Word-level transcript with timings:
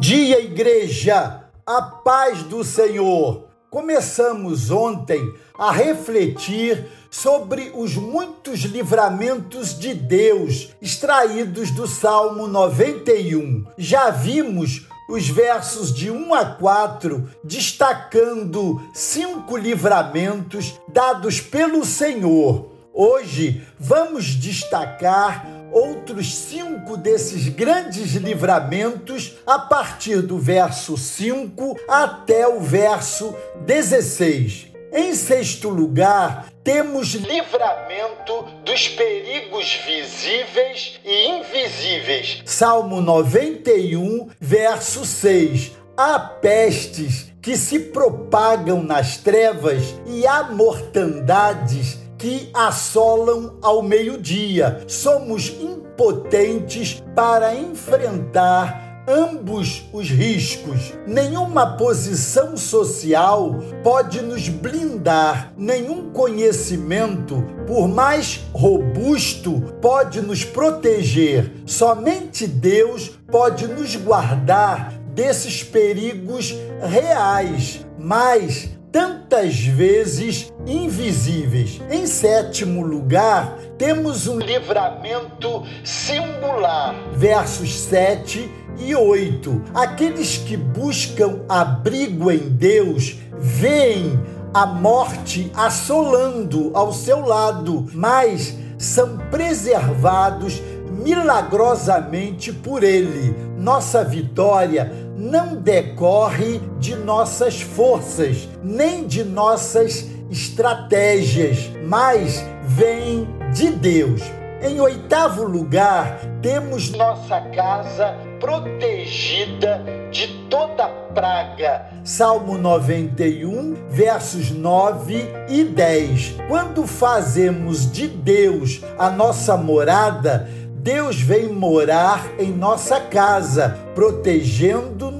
dia, 0.00 0.40
igreja! 0.40 1.44
A 1.66 1.82
paz 1.82 2.42
do 2.44 2.64
Senhor! 2.64 3.44
Começamos 3.68 4.70
ontem 4.70 5.22
a 5.56 5.70
refletir 5.70 6.86
sobre 7.10 7.70
os 7.74 7.96
muitos 7.96 8.60
livramentos 8.60 9.78
de 9.78 9.92
Deus 9.92 10.70
extraídos 10.80 11.70
do 11.70 11.86
Salmo 11.86 12.48
91. 12.48 13.66
Já 13.76 14.08
vimos 14.08 14.88
os 15.06 15.28
versos 15.28 15.94
de 15.94 16.10
1 16.10 16.34
a 16.34 16.46
4 16.46 17.30
destacando 17.44 18.82
cinco 18.94 19.54
livramentos 19.54 20.80
dados 20.88 21.42
pelo 21.42 21.84
Senhor. 21.84 22.70
Hoje 22.92 23.64
vamos 23.78 24.34
destacar 24.34 25.59
outros 25.72 26.34
cinco 26.34 26.96
desses 26.96 27.48
grandes 27.48 28.12
livramentos 28.14 29.36
a 29.46 29.58
partir 29.58 30.22
do 30.22 30.38
verso 30.38 30.96
5 30.96 31.78
até 31.88 32.46
o 32.48 32.60
verso 32.60 33.34
16. 33.64 34.68
Em 34.92 35.14
sexto 35.14 35.68
lugar, 35.68 36.48
temos 36.64 37.14
livramento 37.14 38.42
dos 38.64 38.88
perigos 38.88 39.80
visíveis 39.86 41.00
e 41.04 41.28
invisíveis. 41.28 42.42
Salmo 42.44 43.00
91, 43.00 44.30
verso 44.40 45.04
6. 45.04 45.72
Há 45.96 46.18
pestes 46.18 47.30
que 47.40 47.56
se 47.56 47.78
propagam 47.78 48.82
nas 48.82 49.16
trevas 49.16 49.94
e 50.06 50.26
há 50.26 50.44
mortandades 50.44 51.99
que 52.20 52.50
assolam 52.52 53.56
ao 53.62 53.82
meio-dia. 53.82 54.84
Somos 54.86 55.48
impotentes 55.58 57.02
para 57.16 57.54
enfrentar 57.56 59.04
ambos 59.08 59.84
os 59.90 60.10
riscos. 60.10 60.92
Nenhuma 61.06 61.78
posição 61.78 62.58
social 62.58 63.54
pode 63.82 64.20
nos 64.20 64.50
blindar, 64.50 65.52
nenhum 65.56 66.10
conhecimento, 66.10 67.42
por 67.66 67.88
mais 67.88 68.40
robusto, 68.52 69.58
pode 69.80 70.20
nos 70.20 70.44
proteger. 70.44 71.50
Somente 71.64 72.46
Deus 72.46 73.12
pode 73.30 73.66
nos 73.66 73.96
guardar 73.96 74.92
desses 75.14 75.62
perigos 75.62 76.54
reais. 76.82 77.84
Mas 77.98 78.70
tantas 78.92 79.60
vezes 79.60 80.52
invisíveis. 80.66 81.80
Em 81.90 82.06
sétimo 82.06 82.84
lugar, 82.84 83.56
temos 83.78 84.26
um 84.26 84.38
livramento 84.38 85.64
singular, 85.84 86.94
versos 87.12 87.78
7 87.80 88.50
e 88.78 88.94
8. 88.94 89.62
Aqueles 89.74 90.38
que 90.38 90.56
buscam 90.56 91.40
abrigo 91.48 92.30
em 92.30 92.48
Deus 92.48 93.16
veem 93.38 94.18
a 94.52 94.66
morte 94.66 95.50
assolando 95.54 96.72
ao 96.74 96.92
seu 96.92 97.20
lado, 97.20 97.86
mas 97.92 98.56
são 98.76 99.18
preservados 99.30 100.60
milagrosamente 101.04 102.52
por 102.52 102.82
Ele. 102.82 103.34
Nossa 103.56 104.04
vitória 104.04 104.92
não 105.20 105.54
decorre 105.54 106.62
de 106.78 106.96
nossas 106.96 107.60
forças, 107.60 108.48
nem 108.64 109.06
de 109.06 109.22
nossas 109.22 110.08
estratégias, 110.30 111.70
mas 111.86 112.42
vem 112.62 113.28
de 113.52 113.70
Deus. 113.70 114.22
Em 114.62 114.80
oitavo 114.80 115.44
lugar, 115.44 116.20
temos 116.40 116.90
nossa 116.90 117.40
casa 117.54 118.16
protegida 118.40 119.82
de 120.10 120.28
toda 120.48 120.88
praga. 121.14 121.86
Salmo 122.02 122.56
91, 122.56 123.88
versos 123.90 124.50
9 124.50 125.28
e 125.50 125.64
10. 125.64 126.36
Quando 126.48 126.86
fazemos 126.86 127.90
de 127.92 128.08
Deus 128.08 128.80
a 128.98 129.10
nossa 129.10 129.56
morada, 129.56 130.48
Deus 130.82 131.20
vem 131.20 131.52
morar 131.52 132.26
em 132.38 132.50
nossa 132.50 132.98
casa, 133.00 133.78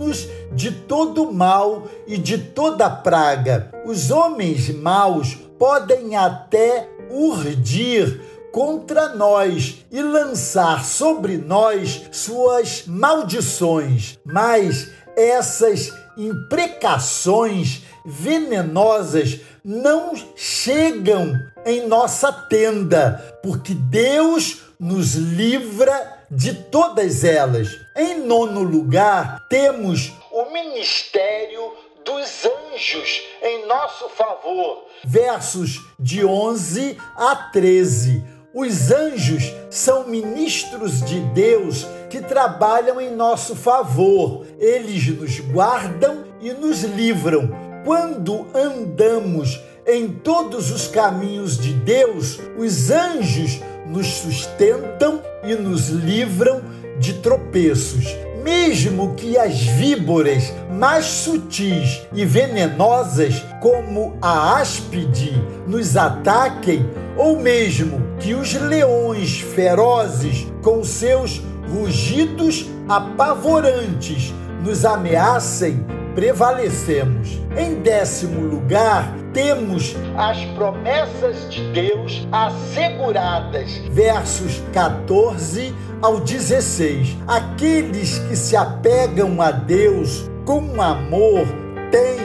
protegendo-nos 0.00 0.28
de 0.52 0.72
todo 0.72 1.30
mal 1.30 1.86
e 2.06 2.16
de 2.16 2.38
toda 2.38 2.88
praga. 2.88 3.70
Os 3.84 4.10
homens 4.10 4.70
maus 4.70 5.34
podem 5.58 6.16
até 6.16 6.88
urdir 7.10 8.20
contra 8.50 9.14
nós 9.14 9.84
e 9.92 10.02
lançar 10.02 10.84
sobre 10.84 11.36
nós 11.36 12.02
suas 12.10 12.84
maldições, 12.86 14.18
mas 14.24 14.90
essas 15.16 15.92
imprecações 16.16 17.82
venenosas 18.04 19.40
não 19.62 20.14
chegam 20.34 21.32
em 21.64 21.86
nossa 21.86 22.32
tenda, 22.32 23.38
porque 23.42 23.74
Deus 23.74 24.69
nos 24.80 25.14
livra 25.14 26.24
de 26.30 26.54
todas 26.54 27.22
elas. 27.22 27.68
Em 27.94 28.20
nono 28.20 28.62
lugar, 28.62 29.46
temos 29.50 30.10
o 30.32 30.50
ministério 30.50 31.60
dos 32.02 32.46
anjos 32.46 33.22
em 33.42 33.66
nosso 33.66 34.08
favor. 34.08 34.86
Versos 35.04 35.78
de 35.98 36.24
11 36.24 36.96
a 37.14 37.36
13. 37.52 38.24
Os 38.54 38.90
anjos 38.90 39.52
são 39.68 40.08
ministros 40.08 41.04
de 41.04 41.20
Deus 41.20 41.86
que 42.08 42.22
trabalham 42.22 42.98
em 42.98 43.14
nosso 43.14 43.54
favor. 43.54 44.46
Eles 44.58 45.06
nos 45.08 45.40
guardam 45.40 46.24
e 46.40 46.52
nos 46.52 46.82
livram. 46.82 47.50
Quando 47.84 48.46
andamos 48.54 49.60
em 49.86 50.08
todos 50.08 50.70
os 50.70 50.88
caminhos 50.88 51.58
de 51.58 51.72
Deus, 51.72 52.38
os 52.58 52.90
anjos 52.90 53.60
nos 53.90 54.06
sustentam 54.06 55.20
e 55.42 55.54
nos 55.54 55.88
livram 55.88 56.62
de 56.98 57.14
tropeços. 57.14 58.06
Mesmo 58.42 59.14
que 59.14 59.36
as 59.36 59.60
víboras 59.60 60.52
mais 60.70 61.04
sutis 61.04 62.00
e 62.12 62.24
venenosas, 62.24 63.44
como 63.60 64.16
a 64.22 64.58
áspide, 64.58 65.32
nos 65.66 65.96
ataquem, 65.96 66.88
ou 67.18 67.38
mesmo 67.38 68.00
que 68.18 68.34
os 68.34 68.54
leões 68.54 69.40
ferozes, 69.40 70.46
com 70.62 70.82
seus 70.82 71.42
rugidos 71.70 72.66
apavorantes, 72.88 74.32
nos 74.64 74.84
ameacem, 74.86 75.84
prevalecemos. 76.14 77.40
Em 77.56 77.74
décimo 77.82 78.40
lugar, 78.40 79.14
temos 79.32 79.96
as 80.16 80.44
promessas 80.56 81.48
de 81.50 81.72
Deus 81.72 82.26
asseguradas. 82.32 83.70
Versos 83.90 84.62
14 84.72 85.74
ao 86.02 86.20
16. 86.20 87.16
Aqueles 87.26 88.18
que 88.18 88.36
se 88.36 88.56
apegam 88.56 89.40
a 89.40 89.50
Deus 89.50 90.30
com 90.44 90.80
amor 90.80 91.46
têm 91.90 92.18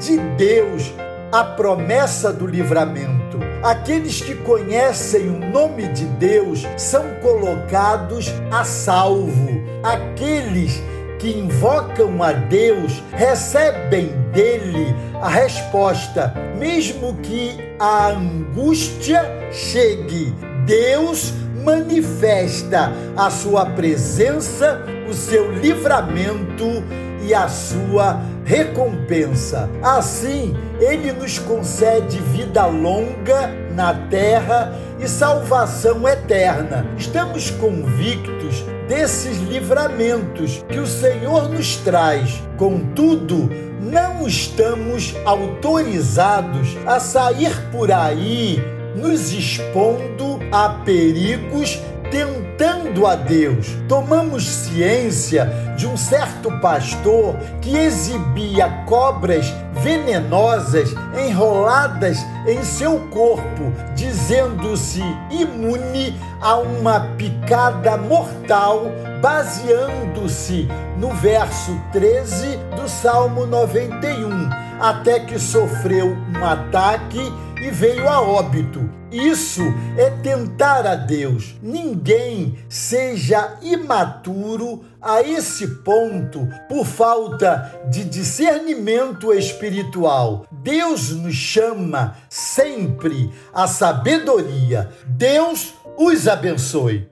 de 0.00 0.18
Deus 0.36 0.92
a 1.32 1.44
promessa 1.44 2.32
do 2.32 2.46
livramento. 2.46 3.38
Aqueles 3.62 4.20
que 4.20 4.34
conhecem 4.36 5.28
o 5.28 5.50
nome 5.50 5.88
de 5.88 6.04
Deus 6.04 6.66
são 6.76 7.04
colocados 7.20 8.32
a 8.50 8.64
salvo. 8.64 9.60
Aqueles 9.82 10.80
que 11.18 11.36
invocam 11.36 12.22
a 12.22 12.32
Deus 12.32 13.02
recebem 13.12 14.12
dele 14.32 14.94
a 15.20 15.28
resposta, 15.28 16.32
mesmo 16.56 17.14
que 17.16 17.56
a 17.78 18.08
angústia 18.08 19.22
chegue. 19.50 20.32
Deus 20.64 21.32
manifesta 21.64 22.92
a 23.16 23.30
sua 23.30 23.66
presença, 23.66 24.82
o 25.08 25.12
seu 25.12 25.50
livramento 25.52 26.84
e 27.26 27.34
a 27.34 27.48
sua 27.48 28.20
recompensa. 28.44 29.68
Assim, 29.82 30.54
ele 30.80 31.12
nos 31.12 31.38
concede 31.38 32.18
vida 32.18 32.64
longa 32.66 33.48
na 33.74 33.92
terra 34.08 34.72
e 35.00 35.08
salvação 35.08 36.08
eterna. 36.08 36.86
Estamos 36.96 37.50
convictos 37.50 38.64
desses 38.88 39.38
livramentos 39.38 40.64
que 40.68 40.78
o 40.78 40.86
Senhor 40.86 41.48
nos 41.48 41.76
traz. 41.76 42.42
Contudo, 42.56 43.48
não 43.80 44.26
estamos 44.26 45.14
autorizados 45.24 46.76
a 46.86 46.98
sair 46.98 47.54
por 47.70 47.92
aí 47.92 48.58
nos 48.96 49.32
expondo 49.32 50.40
a 50.50 50.70
perigos 50.84 51.80
tentando 52.10 53.06
a 53.06 53.14
Deus. 53.14 53.68
Tomamos 53.88 54.46
ciência 54.46 55.46
de 55.76 55.86
um 55.86 55.96
certo 55.96 56.50
pastor 56.60 57.36
que 57.60 57.76
exibia 57.76 58.68
cobras 58.86 59.52
venenosas 59.82 60.94
enroladas 61.16 62.18
em 62.46 62.62
seu 62.64 62.98
corpo, 63.10 63.72
dizendo-se 63.94 65.02
imune 65.30 66.18
a 66.40 66.56
uma 66.56 67.00
picada 67.16 67.96
mortal 67.96 68.86
baseando-se 69.20 70.68
no 70.96 71.10
verso 71.14 71.78
13 71.92 72.56
do 72.76 72.88
Salmo 72.88 73.46
91, 73.46 74.48
até 74.80 75.20
que 75.20 75.38
sofreu 75.38 76.16
um 76.36 76.44
ataque 76.44 77.20
e 77.62 77.70
veio 77.70 78.08
a 78.08 78.20
óbito. 78.20 78.88
Isso 79.10 79.62
é 79.96 80.10
tentar 80.22 80.86
a 80.86 80.94
Deus. 80.94 81.56
Ninguém 81.62 82.58
seja 82.68 83.58
imaturo 83.62 84.84
a 85.00 85.22
esse 85.22 85.66
ponto 85.82 86.46
por 86.68 86.84
falta 86.84 87.80
de 87.90 88.04
discernimento 88.04 89.32
espiritual. 89.32 90.46
Deus 90.50 91.10
nos 91.10 91.34
chama 91.34 92.16
sempre 92.28 93.32
à 93.52 93.66
sabedoria. 93.66 94.90
Deus 95.06 95.74
os 95.96 96.28
abençoe. 96.28 97.08